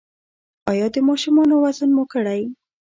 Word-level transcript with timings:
ایا 0.71 0.87
د 0.93 0.97
ماشومانو 1.09 1.55
وزن 1.63 1.89
مو 1.95 2.03
کړی؟ 2.13 2.41